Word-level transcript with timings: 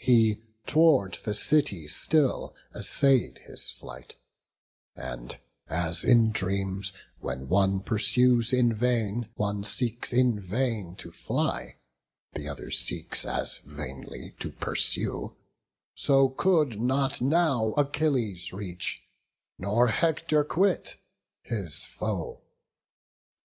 He 0.00 0.42
tow'rd 0.66 1.20
the 1.24 1.32
city 1.32 1.86
still 1.86 2.56
essay'd 2.74 3.38
his 3.46 3.70
flight; 3.70 4.16
And 4.96 5.36
as 5.68 6.02
in 6.02 6.32
dreams, 6.32 6.90
when 7.20 7.46
one 7.46 7.78
pursues 7.84 8.52
in 8.52 8.72
vain, 8.74 9.28
One 9.36 9.62
seeks 9.62 10.12
in 10.12 10.40
vain 10.40 10.96
to 10.96 11.12
fly, 11.12 11.76
the 12.32 12.48
other 12.48 12.72
seeks 12.72 13.24
As 13.24 13.58
vainly 13.58 14.34
to 14.40 14.50
pursue; 14.50 15.36
so 15.94 16.30
could 16.30 16.80
not 16.80 17.20
now 17.20 17.66
Achilles 17.74 18.52
reach, 18.52 19.04
nor 19.56 19.86
Hector 19.86 20.42
quit, 20.42 20.96
his 21.44 21.84
foe. 21.86 22.40